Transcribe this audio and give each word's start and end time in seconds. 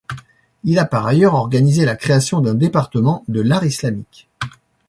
Il 0.63 0.79
a 0.79 0.85
par 0.85 1.05
ailleurs 1.05 1.35
organisé 1.35 1.85
la 1.85 1.95
création 1.95 2.41
d’un 2.41 2.55
département 2.55 3.23
de 3.27 3.39
l’art 3.39 3.65
islamique. 3.67 4.27